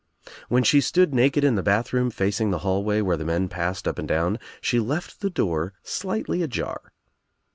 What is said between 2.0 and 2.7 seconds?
facing the